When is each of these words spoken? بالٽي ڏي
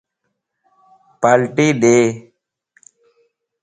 بالٽي 1.21 1.67
ڏي 1.81 1.97